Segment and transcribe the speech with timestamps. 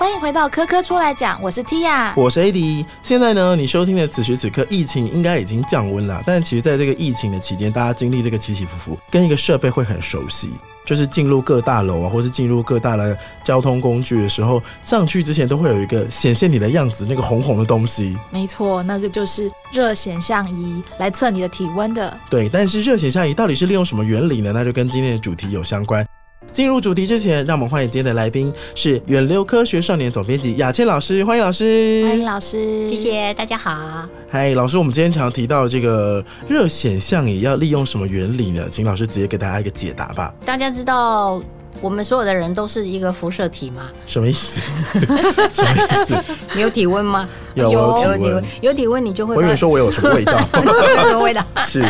[0.00, 2.86] 欢迎回到科科出来讲，我是 Tia，我是 AD。
[3.02, 6.22] 现在呢，你收听的此时此刻，疫情应该已经降温了。
[6.24, 10.52] 但其实，在这个疫情的期间，大家经历这个起起伏伏，跟一个设备会很熟悉，
[10.86, 13.14] 就是进入各大楼啊，或是进入各大的
[13.44, 18.16] 交通工具的时候，上去之前都会有一个显现你的样子，那个红红的东西。
[18.30, 22.18] 没错，那个就是热显像仪，来测你的体温的。
[22.30, 24.50] 对，但是热显像仪到底是利用什么原理呢？
[24.54, 26.02] 那就跟今天的主题有相关。
[26.52, 34.08] 进入主题之前，让我们欢迎今天的来宾是远流科学少年总编辑雅倩老师，欢迎老师，欢迎老师，谢谢大家好。
[34.28, 38.68] 嗨，老师，我们今天常提到这个热显像仪要利用什么原理呢？
[38.68, 40.34] 请老师直接给大家一个解答吧。
[40.44, 41.42] 大家知道。
[41.80, 43.82] 我们所有的人都是一个辐射体吗？
[44.06, 44.60] 什么意思？
[45.52, 46.16] 什么意思？
[46.54, 47.28] 你有体温吗？
[47.54, 49.34] 有有体温，有体温你就会。
[49.36, 50.32] 我以为说我有什么味道？
[50.54, 50.62] 有
[51.08, 51.42] 什么味道？
[51.64, 51.84] 是。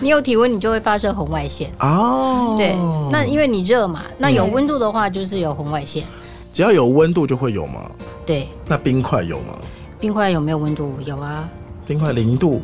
[0.00, 1.72] 你有体温，你就会发射红外线。
[1.80, 2.54] 哦。
[2.56, 2.74] 对，
[3.10, 6.04] 那因为你热嘛，那有温度的话就是有红外线。
[6.52, 7.90] 只要有温度就会有吗？
[8.26, 8.48] 对。
[8.66, 9.56] 那冰块有吗？
[10.00, 10.94] 冰块有没有温度？
[11.04, 11.48] 有啊。
[11.86, 12.62] 冰块零度。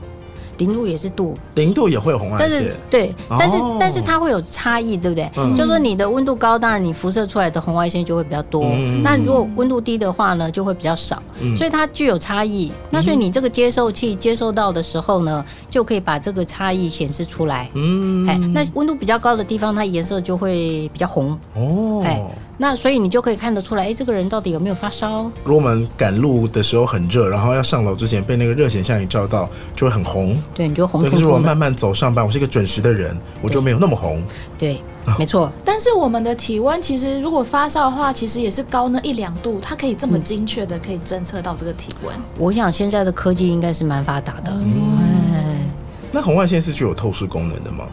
[0.58, 5.30] 零度也是度，零度也会有红外线，对，但是但是它会有差异，对不对？
[5.56, 8.64] 就说你的温度高，当然你辐射出来的红外线就会比较多。
[9.02, 11.22] 那如果温度低的话呢，就会比较少，
[11.56, 12.72] 所以它具有差异。
[12.90, 17.70] 那所以你这个接收器接收到的时候呢，就可以把这个差异显示出来。
[17.74, 21.38] 嗯，哎，那温度比较高的地方，它颜色就会比较红。
[21.54, 22.20] 哦，哎。
[22.56, 25.28] 那所以你就可以看得出来，哎，这个人到底有没有发烧？
[25.42, 30.40] 如果我们赶路的时候很热，然后要上楼之前被那个热显像仪照到，就会很红。
[30.54, 31.02] 对，你就红。
[31.08, 34.22] 可是我慢慢走上班，我是一个准时的人，我就没有那么红。
[34.58, 34.82] 对，
[35.18, 35.50] 没错。
[35.64, 42.14] 但是我们的体温其实如果发烧的话，其实也是高那一两度，它可以这么精确的可以侦测到这个体温。
[42.38, 44.52] 我想现在的科技应该是蛮发达的。
[44.52, 45.64] 嗯。
[46.12, 47.86] 那红外线是具有透视功能的吗？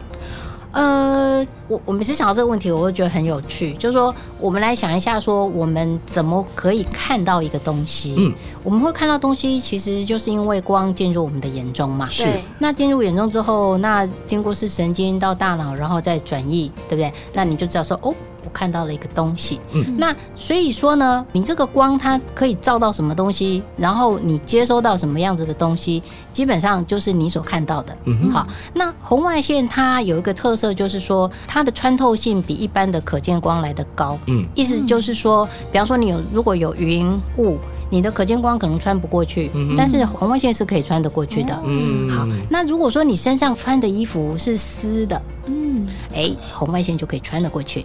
[0.72, 3.74] 呃，我我们是想到这个问题，我会觉得很有趣。
[3.74, 8.14] 就是说，我们来想一下，说我们怎么可以看到一个东西？
[8.18, 12.06] 嗯，我们会看到东西，其实就是因为光进入我们的眼中嘛。
[12.06, 12.26] 是。
[12.58, 17.12] 那进入眼中之后，那经过视神经到大脑，然后再转移，对不对？
[17.34, 18.14] 那你就知道说，哦。
[18.44, 27.96] 我看到了一个东西，嗯，那所以说呢，你这个光它可以照到什么东西，然后你接收到什么样子的东西，基本上就是你所看到的。
[28.04, 34.18] 嗯，好，那红外线它有一个特色，就是说它的穿透性比一般的可见光来的高。
[34.26, 37.58] 嗯，意思就是说，比方说你有如果有云雾，
[37.90, 41.56] 你的可见光可能穿不过去，但是红外线是可以穿得过去的。
[41.64, 47.84] 嗯，好，那如果说你身上穿的衣服是丝的，嗯，哎，红外线就可以穿得过去。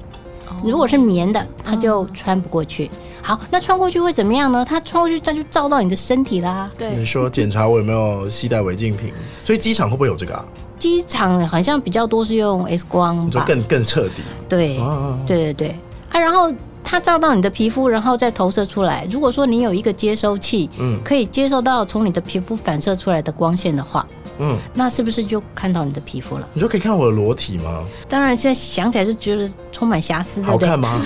[0.63, 2.89] 如果是棉的，它就穿不过去。
[3.21, 4.63] 好，那穿过去会怎么样呢？
[4.63, 6.69] 它穿过去，它就照到你的身体啦。
[6.77, 10.45] 对，你说检查我有没有携带违禁品，所以机场会不会有这个啊？
[10.79, 14.21] 机场好像比较多是用 X 光，就更更彻底。
[14.47, 14.77] 对，
[15.25, 15.75] 对对对。
[16.09, 16.53] 啊，然后
[16.83, 19.05] 它照到你的皮肤，然后再投射出来。
[19.11, 24.07] 如果说你有一个接收器，嗯，可以接受到从你的皮肤反射出来的光线的话。
[24.39, 26.47] 嗯，那是不是就看到你的皮肤了？
[26.53, 27.83] 你就可以看到我的裸体吗？
[28.07, 31.01] 当然，现在想起来是觉得充满瑕疵，好看吗？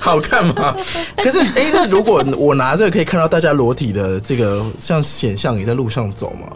[0.00, 0.76] 好看吗？
[1.16, 6.46] 可是，哎，那如果我拿这个可以看到大家裸体的这个像显像仪在路上走吗？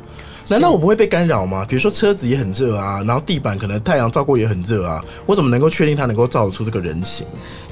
[0.48, 1.64] 难道我不会被干扰吗？
[1.68, 7.26] 比如说车子也很热啊，然后地板可能太阳照过也很热啊，我怎么能够确定它能够照得出这个人形？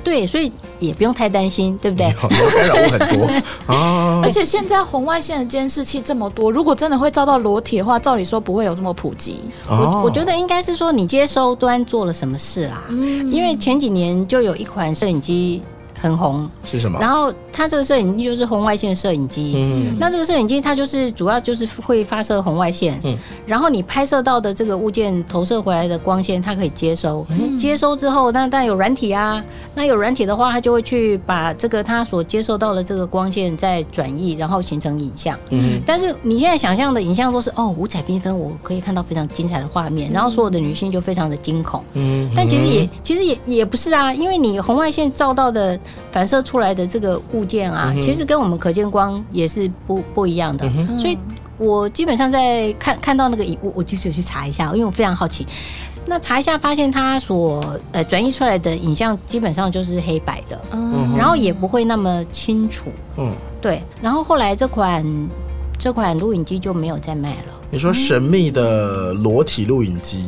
[0.05, 0.51] 对，所以
[0.81, 2.13] 也不用太担心，对不对？
[2.19, 3.27] 干扰我很多
[3.73, 4.21] 啊！
[4.25, 9.41] 而且现在红外线的监视器这么多，如果真的会照到裸体的话，照理说不会有这么普及。
[9.69, 12.83] 我我觉得应该是说你接收端做了什么事啦？
[12.89, 15.63] 嗯，因为前几年就有一款摄影机。
[16.03, 16.99] 很红是什么？
[17.01, 19.55] 然后它这个摄影机就是红外线摄影机。
[19.57, 23.01] 嗯，那这个摄影机它就是主要就是会发射红外线。
[23.05, 27.25] 嗯，然后你拍摄到的这个物件投射回来的光线，它可以接收。
[27.31, 29.41] 嗯接收之后，那但有软体啊，
[29.77, 35.39] 那有软体的话，它就会去把这个它所接收到的这个光线再转移，然后形成影像。
[35.51, 41.81] 嗯，但是你现在想象的影像都是哦五彩缤纷，我可以看到非常精彩的画面，然后所有的女性就非常的惊恐。
[41.95, 45.79] 嗯，但其实也其实也也不是啊，因为你红外线照到的。
[46.11, 50.71] 反射出来的这个物件啊，其实跟我们可见光也是不不一样的。
[50.99, 51.19] 所以
[51.59, 55.47] 我基本上在看看到那个影，我我就是去查一下，因为我非常好奇。
[56.05, 60.61] 那查一下，发现它所呃转移出来的影像基本上就是黑白的，
[61.17, 62.87] 然后也不会那么清楚。
[63.17, 63.81] 嗯，对。
[64.01, 65.05] 然后后来这款
[65.79, 67.61] 这款录影机就没有再卖了。
[67.71, 70.25] 你说神秘的裸体录影机？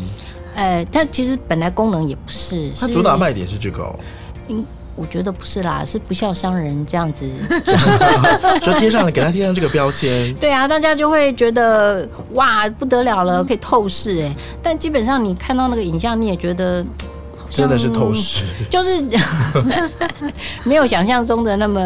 [0.54, 3.92] 呃，它其实本来功能也不是，它主打卖点是这个。
[4.48, 4.64] 嗯。
[4.96, 7.28] 我觉得不是啦，是不孝商人这样子，
[8.62, 10.32] 就贴上了给他贴上这个标签。
[10.40, 14.34] 对啊，大家就会觉得哇不得了了，可以透视哎。
[14.62, 16.84] 但基本上你看到那个影像，你也觉得
[17.50, 19.04] 真的是透视，就是
[20.64, 21.80] 没有想象中的那么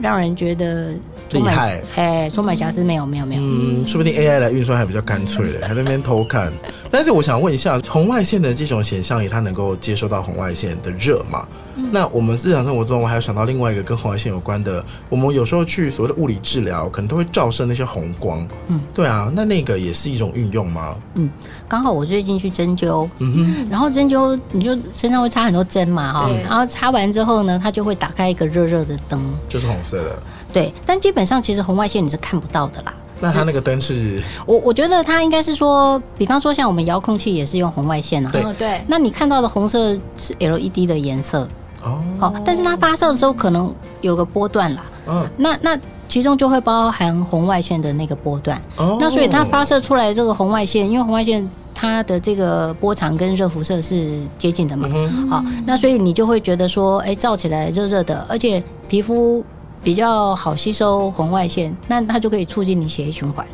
[0.00, 0.94] 让人觉得
[1.32, 3.42] 充满厉害哎，充满瑕疵，没有没有没有。
[3.42, 6.52] 嗯，说不定 AI 来运算还比较干脆的， 还在那边偷看。
[6.90, 11.46] 但是我想问一下，红外线的这种显像仪，它能够接收到红外线的热吗？
[11.90, 18.46] 那我们日常生活中，我还有想到另外一个跟红外线有关的，我们有时候去所谓的物理治疗，可能都会照射那些红光。
[18.66, 20.94] 嗯，对啊，那那个也是一种运用吗？
[21.14, 21.30] 嗯，
[21.66, 29.18] 刚好我最近去针灸，嗯哼，然后针灸你就身上会插很多针嘛哈，对然后插完之后呢，它就会打开一个热热的灯，
[29.48, 30.22] 就是红色的。
[30.52, 32.94] 对，但基本上其实红外线你是看不到的啦。
[33.20, 41.48] 那它那个灯是我我觉得它应该是说，比方说像我们遥控器也是用红外线啊，对嗯对，那你看到的红色是 LED 的颜色，
[41.84, 45.24] 哦，好，但是它发射的时候可能有个波段啦，嗯。
[45.36, 45.78] 那那
[46.08, 48.96] 其中就会包含红外线的那个波段，哦。
[48.98, 55.28] 那所以它发射出来这个红外线，因为红外线它的这个波长跟热辐射是接近的嘛，嗯哼。
[55.28, 59.44] 好，那所以你就会觉得说，哎，照起来热热的，而且皮肤
[59.82, 63.46] 比较好吸收红外线，那它就可以促进你血液循环。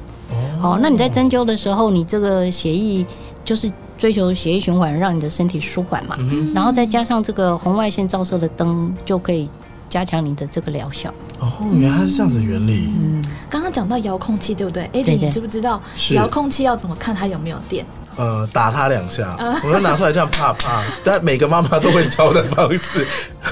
[0.62, 3.06] 哦，那你在针灸的时候，你这个血液
[3.44, 6.16] 就是追求血液循环，让你的身体舒缓嘛，
[6.54, 9.48] 然后再加上这个红外线照射的灯，就可以
[9.88, 11.14] 加强你的这个疗效。
[11.38, 12.88] 哦，原来是这样子的原理。
[12.98, 14.84] 嗯刚刚讲到遥控器，对不对？
[14.92, 15.80] 哎，你知不知道
[16.10, 17.86] 遥控器要怎么看它有没有电？
[18.18, 23.06] 呃，打他两下，我就拿出来这样啪啪，但每个妈妈都会教的方式。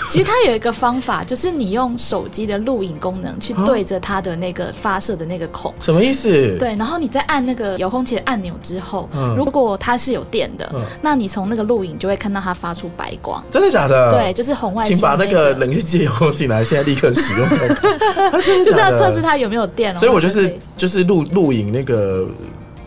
[0.09, 5.73] 其实它有一个方法，就是你用手机的录影功能去对着它的那个发射的那个孔。
[5.81, 13.43] 什么意思？，对，然后你再按那个遥控器的按钮之后，嗯如果它是有电的，嗯那你从那个录影就会看到它发出白光。
[13.51, 14.12] 真的假的？
[14.12, 17.93] 对，，就是红外线、请把那个冷气机遥控器拿来，现在立刻使用看看。
[18.33, 19.99] 啊真的就是要测试它有没有电哦。
[20.01, 22.27] 所以我就是就是录录影那个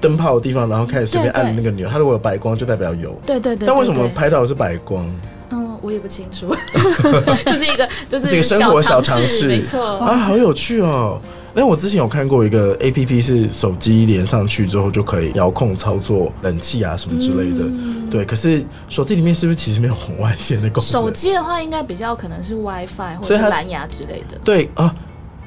[0.02, 3.12] 灯泡的地方，然后开始随便按那个钮，它如果有白光就代表有。
[3.26, 3.68] 对对对。
[3.68, 5.06] 但为什么拍到的是白光？
[5.52, 6.56] 嗯，我也不清楚，
[7.46, 9.98] 就是一个就是是一个生活小常识没错。
[9.98, 11.20] 啊，好有趣哦！
[11.56, 17.66] 因为我之前有看过一个 A P P，是手机连上去之后就可以遥控操作冷气啊什么之类的。
[17.66, 20.92] 嗯对，可是手机里面是不是其实没有红外线的功能？
[20.92, 24.38] 手机的话，应该比较可能是 WiFi 或者是蓝牙之类的。
[24.44, 24.94] 对啊，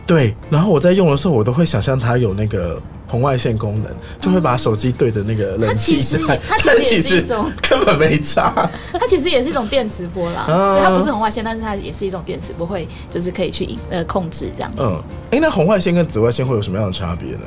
[0.06, 0.34] 对。
[0.50, 8.70] 然后我在用的时候，我都会想象它有那个红外线功能，就会把手机对着那个冷气它其实在，它其实但也是一种根本没差。
[8.92, 10.44] 它其实也是一种电磁波啦，
[10.82, 14.78] 它不是红外线，但是它也是一种电磁波，会就是可以去引呃控制这样子。
[14.80, 15.02] 嗯，
[15.32, 17.40] 哎、那红外线跟紫外线会有什么样的差别呢？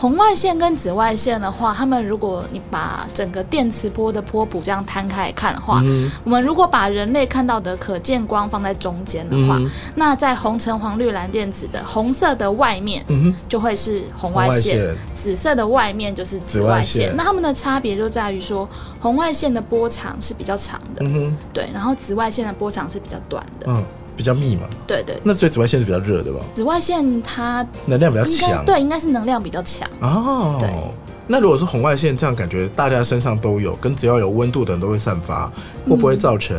[0.00, 13.04] 红外线跟紫外线的话，他们如果你把整个电磁波的波谱这样摊开来看的话，嗯我们如果把人类看到的可见光放在中间的话，嗯那在红橙黄绿蓝靛紫的红色的外面
[13.46, 17.14] 就会是红红外外线，紫色的外面就是紫紫外外线。
[17.14, 18.66] 那它们的差别就在于说，
[19.00, 23.84] 红外线的波长是比较长的，嗯，对，然后紫外线的波长是比较短的，嗯，
[24.20, 24.62] 比较密嘛。
[24.86, 25.18] 对对。
[25.24, 26.40] 那所以紫外线是比较热的吧？
[26.54, 28.64] 紫外线它能量比较强。
[28.66, 29.88] 对，应该是能量比较强。
[30.00, 30.68] 哦对。
[31.26, 35.46] 那如果是红外线，这样感觉大家身上都有，跟只要有温度的人都会散发，
[35.88, 36.56] 会不会造成，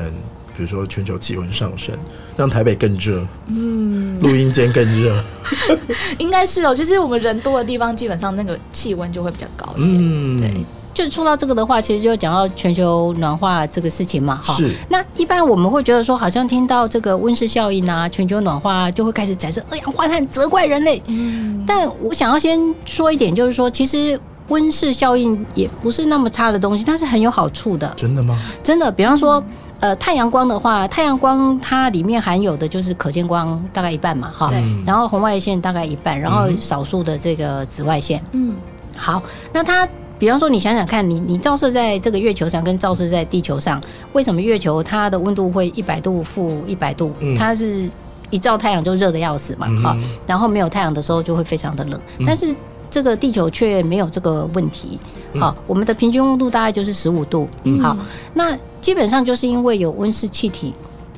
[0.55, 1.93] 比如说全球气温上升，
[2.37, 5.21] 让台北更热，嗯，录音间更热，
[6.19, 9.97] 应该是哦，就是我们人多的地方，基本上那个气温就会比较高一点。
[9.99, 14.53] 嗯，对，就是说到这个的话，其实就讲到全球暖化这个事情嘛，哈。
[14.53, 21.01] 是那一般我们会觉得说，好像听到这个温室效应啊、全球暖化、就会开始产生二氧化碳，责怪人类。
[21.07, 24.19] 嗯，但我想要先说一点，就是说，其实
[24.49, 27.91] 温室效应也不是那么差的东西，它是很有好处的。
[27.95, 28.37] 真的吗？
[28.61, 29.41] 真的，比方说，
[29.79, 38.21] 呃，太阳光的话，太阳光它里面含有的就是可见光大概一半嘛，哈对，然后红外线大概一半，然后少数的这个紫外线。
[38.33, 38.53] 嗯，
[38.97, 39.87] 好，那它。
[40.21, 43.81] 比方说，你想想看，你你照射在这个月球上，跟照射在地球上，
[44.13, 47.11] 为什么月球它的温度会一百度负一百度？
[47.21, 47.89] 嗯它是
[48.29, 49.97] 一照太阳就热的要死嘛，嗯好、
[50.27, 52.53] 然后没有太阳的时候就会非常的冷，但是
[52.87, 54.99] 这个地球却没有这个问题。
[55.39, 57.49] 好，我们的平均温度大概就是十五度。
[57.81, 57.97] 好，
[58.35, 60.71] 那基本上就是因为有温室气体，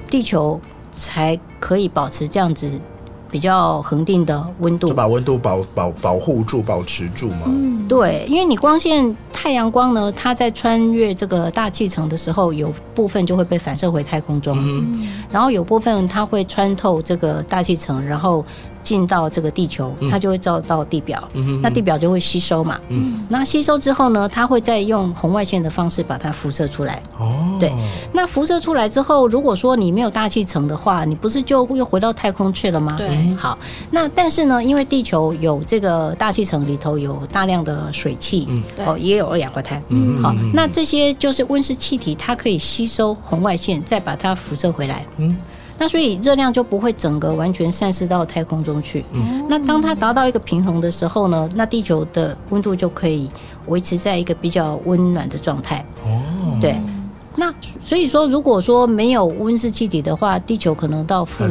[0.10, 0.58] 地球
[0.94, 2.72] 才可以保持这样子
[3.34, 4.94] 比较恒定的温度就。
[4.94, 7.52] 把温度保保保护住、保持住嘛。
[7.90, 18.46] 对，因为你光线太阳光呢，它在穿越这个大气层的时候，有部分就会被反射回太空中，嗯然后有部分它会穿透这个大气层，然后
[18.84, 22.78] 进到这个地球，它就会照到地表，嗯那地表就会吸收嘛。
[22.90, 27.02] 嗯，那吸收之后呢，它会再用红外线的方式把它辐射出来。
[27.18, 27.74] 哦，对，
[28.12, 32.96] 那辐射出来之后，如果说你没有大气层的话，你不是就又回到太空去了吗？
[32.98, 33.34] 对。
[33.36, 33.58] 好，
[33.92, 38.86] 那但是呢，因为地球有这个大气层里头有大量的水汽，对。
[38.86, 45.36] 哦，也有二氧化碳，嗯好，那这些就是温室气体，它可以吸收红外线，再把它辐射回来，嗯
[45.78, 49.04] 那所以热量就不会整个完全散失到太空中去。
[49.14, 53.30] 嗯那当它达到一个平衡的时候呢，那地球的温度就可以
[53.68, 55.86] 维持在一个比较温暖的状态。
[56.06, 56.76] 哦，对，
[57.36, 57.54] 那
[57.84, 61.44] 所以说，如果说没有温室气体的话，地球可能到负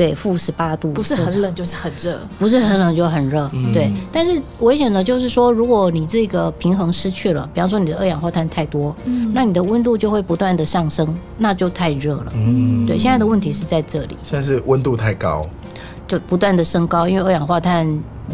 [0.00, 2.18] 对负十八度，不是很冷就是很热。
[2.38, 3.92] 不是很冷就很热，对。
[4.10, 8.96] 但是危险的就是说，如果你这个平衡失去了，比方说你的二氧化碳太多，
[9.34, 12.32] 那你的温度就会不断的上升，那就太热了。
[12.34, 15.46] 嗯，对，现在的问题是在这里，现在是温度太高。
[16.08, 17.86] 就不断的升高，因为二氧化碳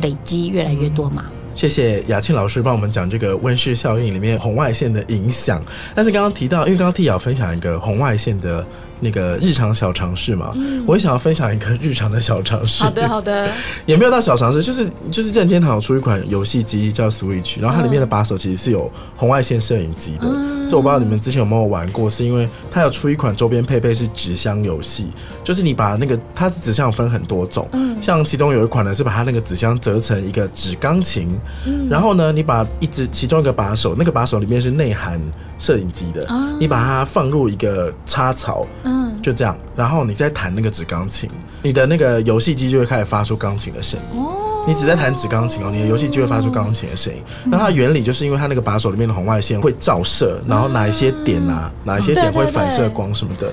[0.02, 1.24] 累积越来越多嘛。
[1.56, 5.60] 谢谢雅庆老师帮我们讲这个温室效应里面红外线的影响。
[5.96, 8.64] 但是刚刚提到，因为刚刚替瑶分享一个红外线的
[9.00, 10.50] 那个日常小尝试嘛，
[10.86, 12.82] 我也想要分享一个日常的小尝试。
[12.82, 13.50] 好的，好的，
[13.86, 20.22] 也没有到小尝试，就是就是任天堂有出一款游戏机叫 Switch，然后它里面的把手其实是有红外线摄影机的，
[20.68, 25.08] 所以我不知道你们之前有没有玩过，是因为它有出一款周边配备是纸箱游戏，
[25.44, 27.68] 就是你把那个它纸箱有分很多种，
[28.00, 31.38] 像其中有一款呢是把它那个纸箱折成一个纸钢琴，
[31.90, 35.20] 然后呢你把一只其中一个把手，那个把手里面是内含
[35.58, 36.26] 摄影机的，
[36.60, 41.28] 你把它放入一个插槽，嗯，就这样，然后你在弹那个纸钢琴，
[41.60, 44.20] 你的那个游戏机就会开始发出钢琴的声音。
[44.68, 47.20] 你只在弹纸钢琴哦，你的游戏机会发出钢琴的声音。
[47.44, 53.52] 那它的原理就是因为它那个把手里面的红外线会照射，然后哪一些点啊，哪一些点会反射光什么的。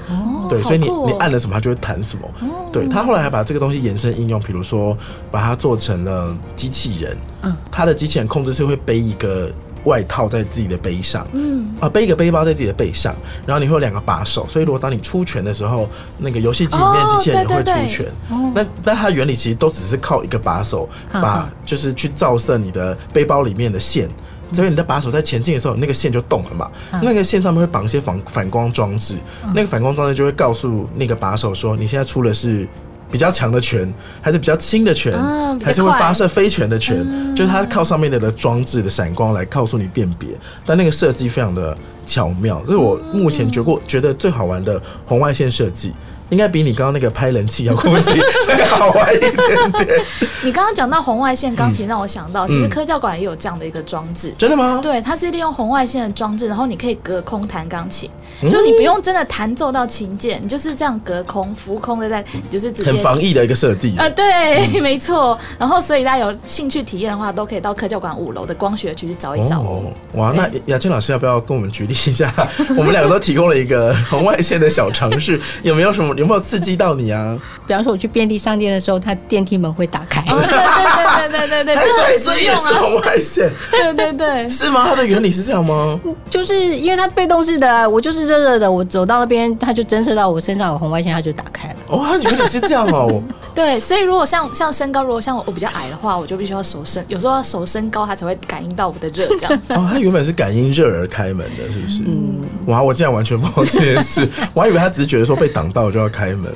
[0.49, 2.27] 对，所以你哦你按了什么，它就会弹什么。
[2.71, 4.97] 对，他后来还把这个东西延伸应用，比如说
[5.29, 7.17] 把它做成了机器人。
[7.43, 9.51] 嗯，它的机器人控制是会背一个。
[9.85, 11.67] 外套在自己的背上，嗯。
[11.79, 18.13] 啊，背一个背包在自己的背上，然后你会有两个把手，所以如果当你出拳的时候，那个游戏机里面哦机器人也会对对对出拳。
[18.53, 24.09] 那那它原理其实都只是靠一个把手，把就是去照射你的背包里面的线。
[24.51, 26.69] 所以你的把手在前进的时候，那个线就动了嘛。
[27.01, 29.17] 那个线上面会绑一些反反光装置，
[29.53, 32.67] 那个反光装置就会告诉那个把手说，你现在出的是
[33.11, 33.91] 比较强的拳，
[34.21, 37.05] 还是比较轻的拳，啊还是会快发射飞拳的拳，
[37.35, 40.29] 就是它靠上面的的装置的闪光来告诉你辨别。
[40.65, 45.93] 但那个设计非常的巧妙，这是我目前觉过觉得最好玩的红外线设计。
[46.29, 48.11] 应该比你刚刚那个拍人气遥控器
[48.47, 50.05] 再好玩一点点。
[50.43, 54.33] 你刚刚讲到红外线钢琴，让我想到，其实嗯科教馆也有这样的一个装置。
[54.37, 54.79] 真的吗？
[54.83, 58.09] 对，它是利用红外线的装置，然后你可以隔空弹钢琴，
[58.41, 63.95] 嗯就你不用真的弹奏到琴键，你就是这样隔空浮空的在，就是直接很防疫的一个设计。
[63.97, 65.37] 啊，对， 没错。
[65.57, 69.83] 然后，所以大家有兴趣体验的话，都可以到科教馆五楼的光学区去找一找哦。
[70.13, 72.33] 哇，那雅倩老师要不要跟我们举例一下？
[72.75, 77.39] 我们两个都提供了一个红外线的小尝试，有没有什么有没有刺激到你啊？
[77.65, 80.21] 比方说我去便利商店的时候，它电梯门会打开。
[80.41, 82.73] 对，对对对对对对，哎，这对，是。
[82.73, 84.85] 红外线，对对对，是吗？
[84.87, 85.99] 它的原理是这样吗？
[86.29, 91.75] 就是因为它被动式的，我就是热热的，我走到那边，它就侦测到我身上有红外线，它就打开了。
[91.89, 93.21] 哦，它原理是这样哦。
[93.55, 99.73] 对，所以如果像像身高，如果像我比较矮的话，我就必须要手伸，有时候要手伸高，它才会感应到我的热这样子。
[99.73, 102.01] 哦，它原本是感应热而开门的，是不是？
[102.05, 106.51] 嗯，哇，我竟然完全不知道这件事，我还以为他只是觉得说被挡到就要开门。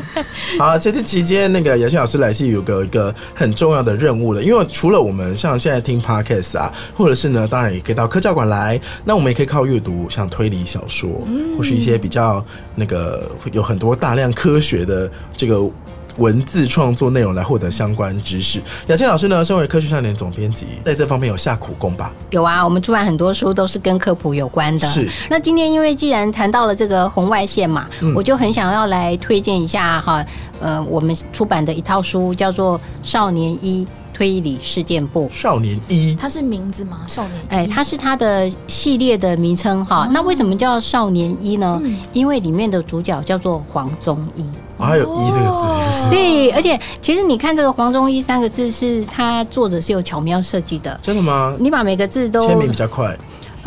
[0.58, 11.10] 好，这期间那个雅欣老师来是有个一个很重要的任务的，因为为除了我们像现在听 podcast 啊，或者是呢，当然也可以到科教馆来，那我们也可以靠阅读像推理小说，
[11.58, 12.44] 或是一些比较
[12.76, 15.70] 那个有很多大量科学的这个。
[16.18, 18.60] 文字创作内容来获得相关知识。
[18.88, 22.12] 雅倩老师呢，身为科学少年总编辑，在这方面有下苦功吧？
[22.32, 24.88] 有啊，我们出版很多书都是跟科普有关的。
[24.88, 25.08] 是。
[25.30, 30.26] 那今天因为既然谈到了这个红外线嘛，我就很想要来推荐一下哈，
[30.60, 33.86] 呃，我们出版的一套书叫做《少年一
[34.18, 35.30] 推理事件簿》。
[35.32, 37.02] 少年一，它是名字吗？
[37.08, 37.48] 少年一？
[37.50, 40.10] 哎，它是它的系列的名称哈。
[40.12, 41.80] 那为什么叫少年一呢？
[42.14, 44.42] 因为里面的主角叫做黄宗一。
[44.78, 51.00] 哦还有“一”这个字，就是对，而且其实你看这个黄宗一三个字，是它作者是有巧妙设计的。
[51.02, 51.56] 真的吗？
[51.60, 53.18] 你把每个字都签名比较快，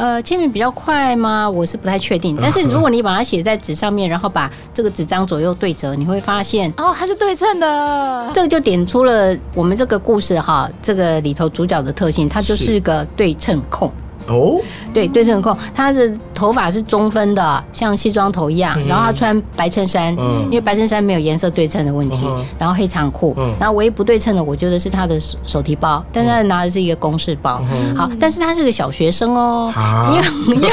[0.00, 1.48] 呃，签名比较快吗？
[1.50, 2.34] 我是不太确定。
[2.40, 8.30] 但是如果你把它写在纸上面，然后把这个纸张左右对折，你会发现， 哦，它是对称的。
[8.32, 13.92] 这个就点出了我们这个故事哈，这个里头主角的特性，他就是个对称控。
[14.26, 14.58] 哦，
[14.94, 20.44] 对，对称控，他的头发是中分的，像西装头一样，然后他穿白衬衫，嗯。
[20.44, 27.60] 因为白衬衫没有颜色对称的问题嗯，然后黑长裤嗯，然后唯一不对称的，我觉得是他的手手提包，但是他拿的是一个公事包。
[27.94, 30.14] 好，但是他是个小学生哦，啊。
[30.14, 30.70] 因为因为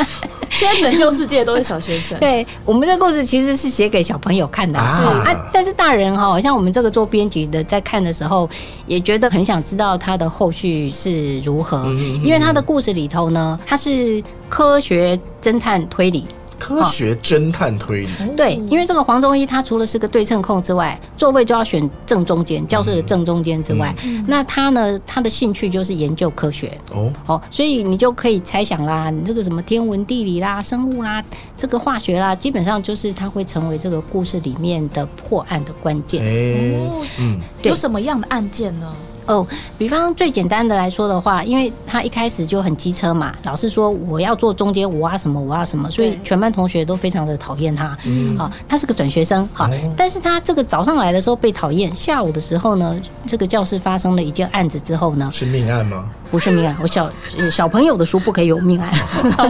[0.48, 2.18] 现在拯救世界都是小学生。
[2.18, 4.96] 对我们的故事其实是写给小朋友看的，啊。
[4.96, 8.48] 是啊，但是大人哈，像我们这个做编辑的，在看的时候
[8.86, 11.84] 也觉得很想知道他的后续是如何，
[12.24, 16.26] 因为他的故事里头呢，他是科学侦探推理。
[16.58, 23.92] 科学侦探推理，对，因为这个黄宗一他除了是个对称控之外，座位就要选正中间，教室的正中间之外，
[24.28, 26.78] 那他呢，他的兴趣就是研究科学。
[26.92, 31.24] 哦，哦，所以你就可以猜想啦，你这个什么天文地理啦、生物啦、
[31.56, 36.22] 这个化学啦，基本上就是他会成为这个故事里面的破案的关键。
[36.22, 38.94] 哎，哦，嗯，有什么样的案件呢？
[39.26, 39.46] 哦，
[39.78, 47.96] 比方最简单的来说的话，因为他一开始就很机车嘛，老是说我要坐中间，我啊什么我要什么，所以全班同学都非常的讨厌他。
[48.04, 56.04] 嗯，好，他是个转学生，好哦，但是他这个早上来的时候被讨厌，下午的时候呢，这个教室发生了一件案子之后呢，是命案吗？
[56.30, 58.92] 不是命案，我小呃小朋友的书不可以有命案。
[59.36, 59.44] 好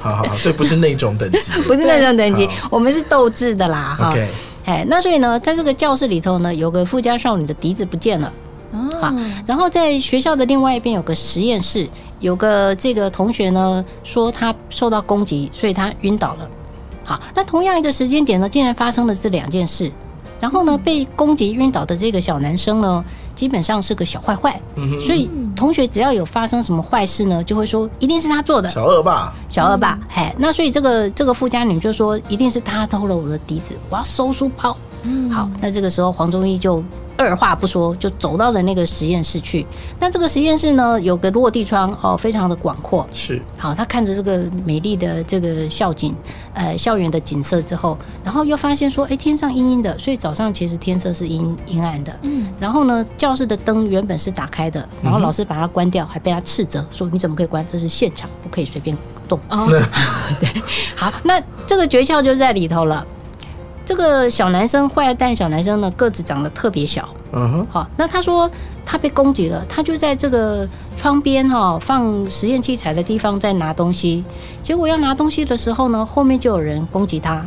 [0.00, 1.52] 好好，所以不是那种等级。
[1.68, 4.10] 不是那种等级，我们是斗智的啦，哈。
[4.10, 4.28] OK，
[4.64, 8.32] 哎，那所以呢，在这个教室里头呢，有个富家少女的笛子不见了。
[8.72, 9.14] 好啊，
[9.46, 11.88] 然后在学校的另外一边有个实验室，
[12.20, 16.48] 有个这个同学呢说他受到攻击，所以他晕倒了。
[17.04, 19.90] 好，那同样一个时间点呢，竟然发生了这两件事。
[20.40, 24.60] 然后呢，被攻击晕倒的这个小男生呢，基本上是个小坏坏，
[25.06, 28.68] 所以同学只要有发生什么坏事呢，就会说一定是他做的。
[28.68, 34.76] 小恶霸，小恶霸，哎、那所以这个这个富家女就说，一定是他偷了我的笛子，我要收书包。
[35.04, 36.82] 嗯好，那这个时候黄忠义就
[37.22, 39.64] 二话不说，就走到了那个实验室去。
[40.00, 43.06] 那这个实验室呢，有个落地窗哦，非常的广阔。
[43.12, 46.14] 是好，他看着这个美丽的这个校景，
[46.54, 52.18] 呃，校园的景色之后，然后又发现说，哎，天上阴阴的，所以早上其实天色是阴阴暗的。
[52.22, 57.64] 嗯，然后呢，教室的灯原本是打开的，然后老师把它关掉，还被他斥责说你怎么可以关？
[57.70, 58.96] 这是现场，不可以随便
[59.28, 59.38] 动。
[59.48, 59.68] 哦，
[60.40, 60.48] 对
[60.96, 63.06] 好，那这个诀窍就在里头了。
[63.92, 67.06] 这个小男生坏蛋小男生呢，个子长得特别小。
[67.32, 68.50] 嗯哼，好，那他说
[68.86, 74.24] 他被攻击了，他就在这个窗边哈、放实验器材的地方在拿东西，
[74.62, 77.44] 结果要拿东西的时候呢，后面就有人攻击他。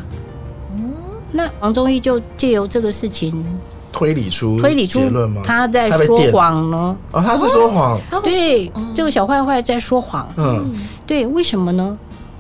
[1.32, 3.44] 那王中义就借由这个事情
[3.92, 5.42] 推理出推理出结论吗？
[5.44, 6.96] 他在说谎呢。
[7.12, 10.30] 哦，他是说谎，对，这个小坏坏在说谎。
[10.38, 10.76] 嗯，
[11.08, 11.98] 对，为什么呢？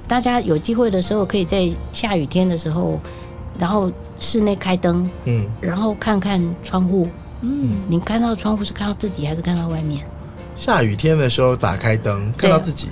[0.08, 2.99] 大家有机会的时候，可以在下雨天的时候，
[3.60, 7.08] 然后室内开灯，嗯，然后看看窗户。
[7.41, 10.06] 嗯，你看到窗户是看到自己还是看到外面？
[10.56, 12.88] 下雨天的时候打开灯，看到自己，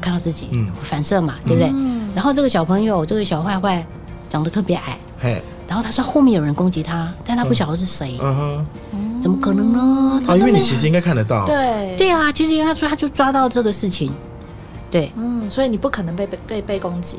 [0.00, 0.70] 看到自己，嗯。
[0.82, 1.70] 反射嘛，对不对？
[1.72, 2.08] 嗯。
[2.14, 3.84] 然后这个小朋友，这个小坏坏
[4.28, 8.36] 长得特别矮，嘿，然后他说后面有人攻击他，但他不晓得是谁，嗯。
[8.92, 10.22] 哼，怎么可能呢？
[10.26, 14.12] 他哦，因为你其实应该看得到，对，对啊，其实应该说他就抓到这个事情，
[14.90, 15.10] 对。
[15.16, 17.18] 嗯，所以你不可能被被被被攻击，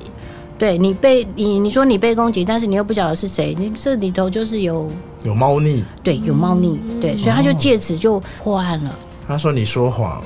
[0.63, 4.89] 对，你被你你说你被攻击，但是你又不晓得是谁，你这里头就是有
[5.23, 5.83] 有猫腻。
[6.01, 8.95] 对有猫腻，对，所以他就借此就破案了。
[9.27, 10.23] 他说你说谎，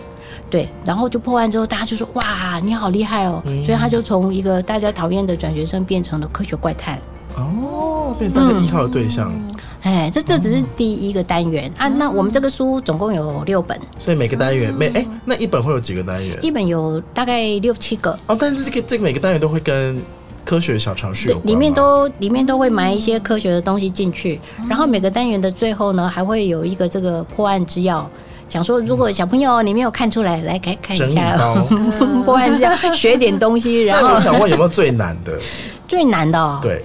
[0.48, 3.42] 对，然后就破案之后，大家就说哇，你好厉害哦！
[3.66, 7.00] 所以他就从一个大家讨厌的转学生变成了科学怪探。
[7.36, 9.34] 哦，变成大家依靠的对象，
[9.82, 11.88] 哎，这这只是第一个单元啊。
[11.88, 16.38] 那我们这个书总共有六本，所以每个单元每哎，那一本会有几个单元？
[16.44, 20.00] 一本有大概六七个，哦，但是这个这个每个单元都会跟
[20.48, 28.02] 科学小常识有关里面都里面都会埋一些科学的东西进去，然后每个单元的最后呢，还会有一个这个破案之钥。
[28.48, 31.56] 想说，如果小朋友你没有看出来，来看看一下包。
[32.24, 33.84] 破案之钥，学点东西。
[33.84, 35.38] 然后想问有没有最难的？
[35.86, 36.82] 最难的、哦，对，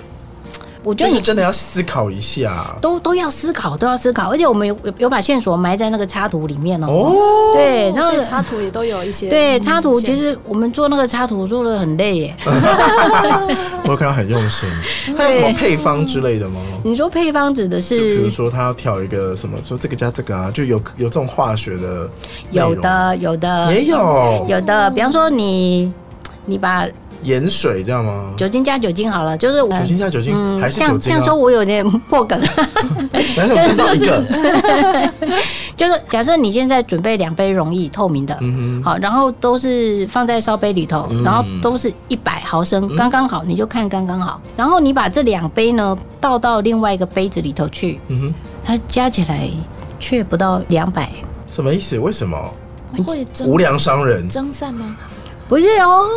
[0.84, 6.86] 我觉得你就是真的要思考一下都都要思考，都要思考，而且我们有有有把线索埋在那个插图里面哦。
[6.88, 7.14] 哦。
[7.54, 12.36] 对，然后插图也都有一些对嗯插图，其实我们做那个插图做的很累耶。
[13.84, 14.68] 我有看到很用心。
[15.16, 16.60] 它有什么配方之类的吗？
[16.82, 22.08] 你说配方指的是就比如是说，他要调一个什么，说这个加这个啊，就有有这种化学的
[22.50, 25.92] 有，的有的也有有的，比方说你
[26.44, 26.86] 你把
[27.22, 28.32] 盐水这样吗？
[28.36, 31.34] 酒精加酒精好了，就是我酒精加酒精还是这样酒精啊这样说，？
[31.34, 32.40] 我有点破梗，
[33.36, 35.38] 但是我知道一个，
[35.76, 44.40] 就是假设你现在准备两杯容易透明的，嗯好，然后都是放在烧杯里头，嗯然后都是一百毫升，刚刚好，你就看刚刚好。
[44.56, 49.48] 然后你把这两杯呢倒到另外一个杯子里头去，嗯哼，它加起来
[49.98, 51.08] 却不到两百。
[51.48, 51.98] 什么意思？
[51.98, 52.36] 为什么？
[53.06, 54.94] 会蒸无良商人蒸散吗？
[55.48, 56.08] 不是哦，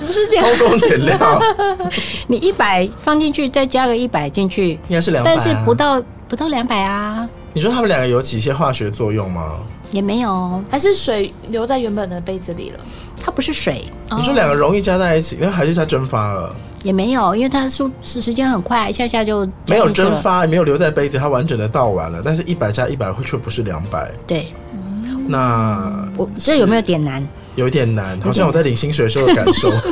[0.00, 1.40] 不是这样，偷工减料，
[2.28, 5.34] 你一百放进去，再加个一百进去，应该是两百、啊。
[5.34, 9.56] 但是不到不到两百啊，你说他们两个有起一些化学作用吗？
[9.90, 12.80] 也没有，还是水留在原本的杯子里了？
[13.20, 13.84] 它不是水，
[14.16, 16.54] 你说两个容易加在一起，那还是它蒸发了？
[16.82, 20.16] 也没有，因为它速时时间很快，一下下就没有蒸。
[20.20, 22.20] 发，也没有留在杯子，它完整的倒完了。
[22.24, 24.52] 但是一百加一百会却不是两百，对，
[25.28, 27.24] 那我这有没有点难？
[27.54, 29.70] 有一点难，好像我在领薪水的时候的感受。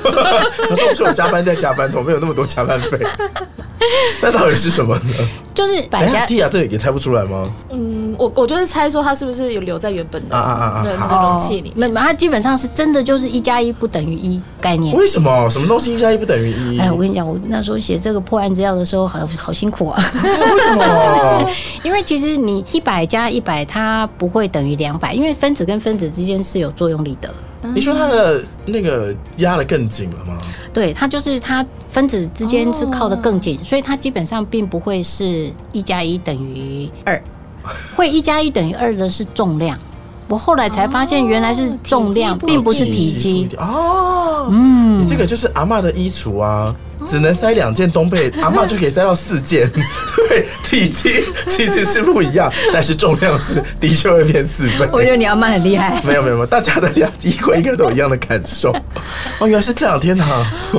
[0.68, 2.98] 他说：“我是我加班在加班，怎么没有那么多加班费？
[4.22, 5.28] 那到底是什么呢？
[5.54, 7.46] 就是百家等一下蒂亚这里也猜不出来吗？
[7.70, 11.88] 嗯，我我就是猜说它是不是有留在原本的啊啊啊啊对那好个容器里面。
[11.88, 14.94] 没，没它基本上是真的就是一加一不等于一概念。
[14.96, 15.48] 为什么？
[15.50, 16.78] 什么东西一加一不等于一？
[16.78, 20.02] 哎，我跟你讲，我那时候写这个破案资料的时候，好好辛苦啊。
[20.22, 21.50] 为什么？
[21.82, 27.28] 因为其实你一百加一百，它不会等于两百，因为分子跟分子之间是有作用力的。
[27.74, 30.36] 你说它的那个压的更紧了吗？
[30.72, 37.22] 对，它就是它分子之间是靠的更紧，所以它基本上并不会是一加一等于二，
[37.96, 39.78] 会一加一等于二的是重量。
[40.28, 43.48] 我后来才发现，原来是重量，并不是体积。
[43.58, 44.46] 哦。
[44.48, 49.68] 嗯你，这个就是阿嬷的衣橱啊，只能塞两件冬被，阿嬷就可以塞到四件。
[50.28, 54.88] 对，体积其实是不一样，但是重量是的确会变四倍。
[54.92, 56.00] 我觉得你阿妈很厉害。
[56.04, 58.70] 没有没有没有，大家的家衣柜应该都有一样的感受。
[59.40, 60.24] 哦，原来是这两，天哪，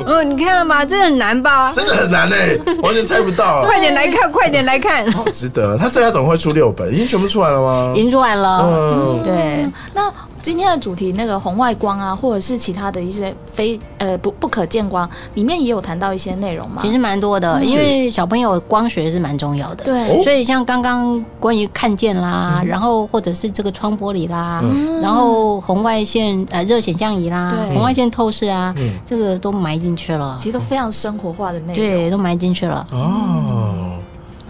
[0.06, 1.70] 嗯，你看了吧，这很难吧？
[1.74, 3.62] 真的很难哎， 完全猜不到。
[3.66, 7.92] 快点来看，快点来看，好值得，他最后总会出六本，已经全部出来了吗？
[7.94, 8.60] 已经出来了。
[8.62, 10.10] 嗯，对，那
[10.42, 16.82] 今天的主题那个红外光啊，或者是其他的一些非呃不不可见光，里面也有谈到一些内容嘛？
[16.82, 19.84] 其实蛮多的，因为小朋友光学是蛮重要的。
[19.84, 30.48] 对哦所以像刚刚关于看见啦，然后或者是这个窗玻璃啦，嗯然后红外线呃热显像仪啦，对红外线透视啊，嗯这个都埋进去了其。
[30.48, 31.76] 实都非常生活化的内容。
[31.76, 32.84] 对，都埋进去了。
[32.90, 33.96] 哦，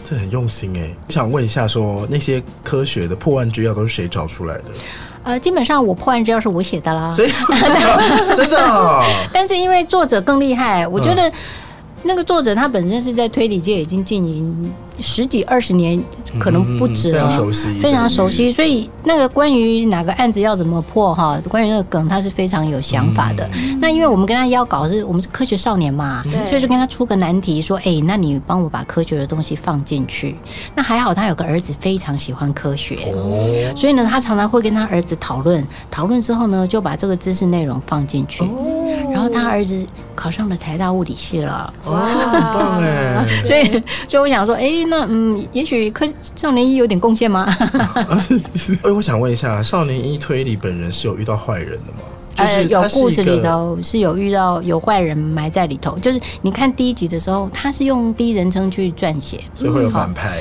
[0.04, 0.88] 这很用心哎。
[1.08, 4.64] 我想问一下说那些科学的破案之药都是谁找出来的？
[5.24, 7.30] 呃，基本上我破案之药是我写的啦，所以
[8.36, 11.32] 真的哦 但是因为作者更厉害，我觉得嗯
[12.02, 16.02] 那个作者他本身是在推理界已经经营十几二十年，
[16.38, 23.48] 可能不止嗯非了，常熟悉，非常熟悉，所以那个关于哪个案子要怎么破哈，关于那个梗他是非常有想法的。
[23.80, 30.36] 那因为我们跟他要稿是我们是科学少年嘛，对所以就跟他出个难题，说，哎、那你帮我把科学的东西放进去。
[30.74, 32.94] 那还好他有个儿子非常喜欢科学。
[33.06, 38.44] 哦，所以呢，他常常会跟他儿子讨论，讨论之后呢，就把这个知识内容放进去。
[39.10, 43.24] 然后他儿子考上了台大物理系了，哦，很棒哎。
[43.44, 47.46] 所以，所以我想说，哎，那嗯，也许科少年一有点贡献吗？
[48.84, 52.00] 哎，我想问一下，少年一推理本人是有遇到坏人的吗？
[52.34, 60.40] 就呃，是有故事里头是有遇到有坏人埋在里头，就是你看第一集的时候，他是用第一人称去撰写，所以会有反派。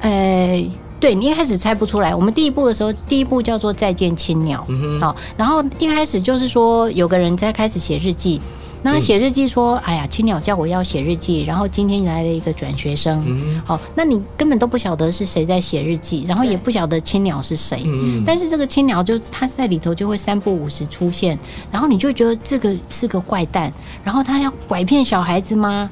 [0.00, 0.64] 呃。
[1.02, 4.64] 对你一开始猜不出来，我们第一步的时候，第一步叫做《再见青鸟》，
[5.00, 8.40] 好，然后一开始就是说有个人在开始写日记，
[8.84, 18.22] 那他写日记说，哎呀，青鸟叫我要写日记，然后今天来了一个转学生，嗯好，那你根本都不晓得是谁在写日记，然后也不晓得青鸟是谁，嗯。
[18.24, 21.36] 但是这个青鸟就它在里头就会三不五时出现，
[21.72, 23.72] 然后你就觉得这个是个坏蛋，
[24.04, 25.90] 然后他要拐骗小孩子吗？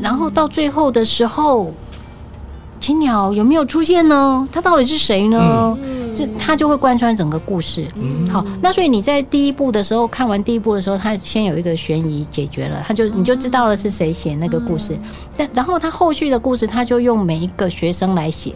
[0.00, 1.74] 然后到最后的时候，
[2.82, 4.46] 青鸟有没有出现呢？
[4.50, 5.78] 他到底是谁呢？
[6.16, 7.86] 这他就会贯穿整个故事。
[8.28, 14.98] 好，那所以你在第一部的时候看完第一部的时候，他先有一个悬疑解决了，他就你就知道了是谁写那个故事。
[15.36, 18.52] 但然后他后续的故事，他就用每一个学生来写。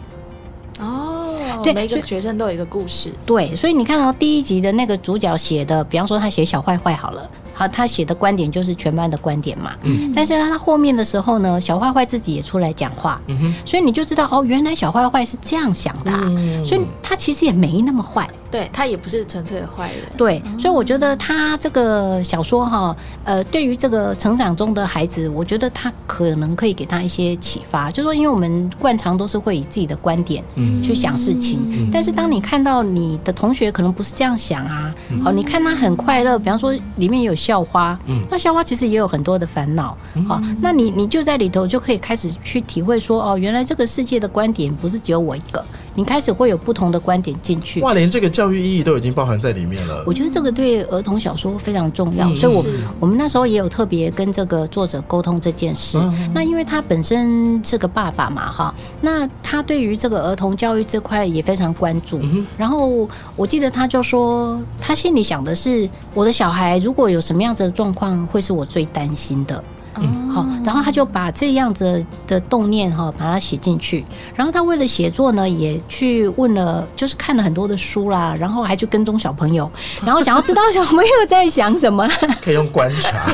[0.81, 3.13] 哦，对每一个学生都有一个故事。
[3.25, 9.71] 对，所以你看到第一集的那个主角写的，比方说他写小坏坏好了，好，他写的观点就是全班的观点嘛。
[9.83, 10.11] 嗯。
[10.15, 18.27] 但是他后面的时候呢，小坏坏自己也出来讲话，嗯哼所以你就知道哦，原来小坏坏是这样想的、啊，嗯所以他其实也没那么坏。
[18.49, 20.03] 对他也不是纯粹的坏人。
[20.15, 27.91] 对，所以我觉得他这个小说哈，呃，对于这个成长中的孩子，我觉得他可能可以给他一些启发。
[27.91, 30.41] 就说，因为我们惯常都是会以自己的观点
[30.81, 37.97] 去想事情，但是当你看到你的同学可能不是这样想啊，好，你看他很快乐，比方说里面有校花，
[38.29, 39.95] 那校花其实也有很多的烦恼，
[40.27, 45.63] 好，那你你就在里头就可以开始去体会说，哦，原来这个世界的观点不是只有我一个。
[45.97, 47.81] 你开始会有不同的观点进去。
[47.81, 50.03] 哇，连这个教育意义都已经包含在里面了。
[50.05, 52.63] 我觉得这个对儿童小说非常重要，嗯所以我
[52.99, 55.97] 我们那时候也有特别跟这个作者沟通这件事。
[55.97, 62.19] 嗯那因为他本身是个爸爸嘛，哈，那他对于这个儿童教育这块也非常关注。
[62.21, 69.63] 嗯然后我记得他就说，他心里想的是，我的小孩如果有什么样子的状况，会是我最担心的。
[70.01, 74.05] 嗯好，然后他就把这样子的动念哈，把它写进去。
[74.35, 79.69] 然后他为了写作呢，也去问了，就是看了很多的书啦，然后还去跟踪小朋友，
[80.05, 82.07] 然后想要知道小朋友在想什么。
[82.41, 83.27] 可以用观察，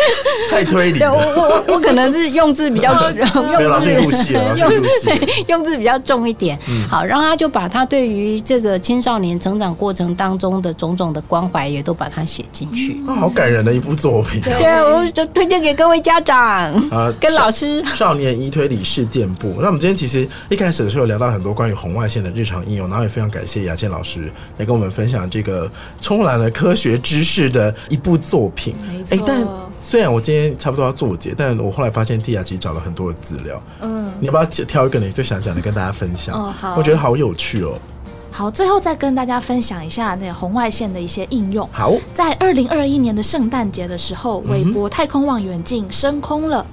[0.50, 1.34] 太推理对我了。
[1.36, 5.18] 我我我可能是用字比较 用师你入戏了，老师你入戏了。
[5.18, 6.58] 对，用字比较重一点。
[6.68, 13.00] 嗯好，然后他就把他对于这个青少年成长过程当中的种种的关怀，也都把它写进去。
[13.06, 16.38] 啊，好感人的一部作品对对， 我就推荐给各位家长
[16.90, 17.12] 啊！
[17.20, 17.84] 跟老师。
[17.94, 19.54] 少年一推理事件部。
[19.58, 28.74] 那我们今天其实一开始的时候聊到很多关于红外线的日常应用，然后也非常感谢雅倩老师来跟我们分享这个充满了科学知识的一部作品。
[28.86, 29.46] 没错但
[29.80, 33.62] 虽然我今天差不多要做结，但我后来发现蒂亚其实找了很多的资料。
[33.80, 36.34] 嗯，你要不要挑一个你最想讲的跟大家分享？
[36.34, 37.78] 哦好我觉得好有趣哦。
[38.30, 41.66] 好，最后再跟大家分享一下那个红外线的一些应用。
[41.72, 46.64] 好，在二零二一年的圣诞节的时候，嗯韦伯太空望远镜升空了。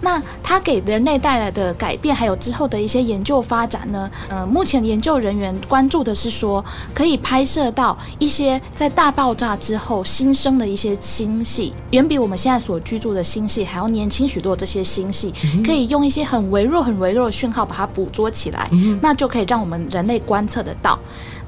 [0.00, 4.10] 那它给人类带来的改变，还有之后的一些研究发展呢？
[4.28, 14.56] 呃，目前研究人员关注的是说，可以拍摄到一些在大爆炸之后新生的一些星系，远比我们现在所居住的星系还要年轻许多。
[14.56, 15.32] 这些星系
[15.64, 18.68] 可以用一些很微弱、很微弱的讯号把它捕捉起来，
[19.00, 20.98] 那就可以让我们人类观测得到。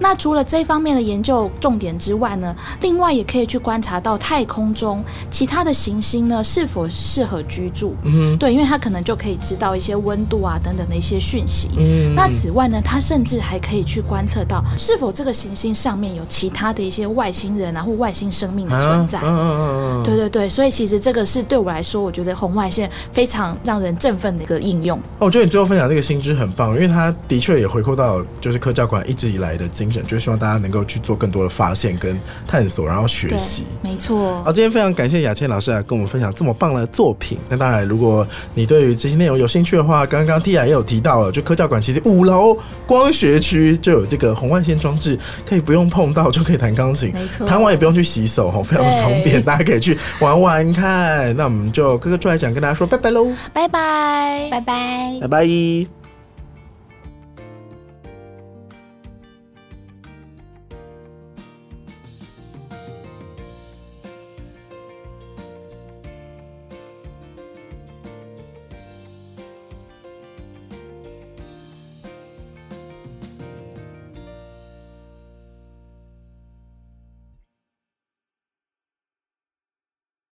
[0.02, 7.94] 那除了这方面的研究重点之外呢，另外也可以去观察到太空中其他的行星呢是否适合居住。
[8.02, 11.70] 嗯对，因为它可能就可以知道一些温度啊等等的一些讯息。
[11.78, 19.20] 嗯那此外呢，它甚至还可以去观测到是否这个行星上面有其他的一些外星人啊或外星生命的存在。
[19.20, 24.98] 嗯嗯嗯嗯，对对对，所以其实这个是对我来说，我觉得红外线非常让人振奋的一个应用。
[25.18, 34.52] 哦我觉得你最后分享这个新知很棒，因为它的确也回扣到就是科教馆一直以来的精神，就希望大家能够去做更多的发现跟探索，然后学对习。，没错好，。
[34.52, 37.38] 今天非常感谢雅倩老师来跟我们分享这么棒的作品。
[37.48, 51.34] 那当然，如果你对于这些内容有兴趣的话，刚刚 Tia 也有提到了，就科教馆其实五楼光学区就有这个红外线装置，可以不用碰到就可以弹钢琴，没错弹完也不用去洗手，哦，非常的方便，大家可以去玩玩看。
[51.36, 55.18] 那我们就哥哥出来讲，跟大家说拜拜喽，拜拜，拜拜。
[55.20, 56.01] 拜拜。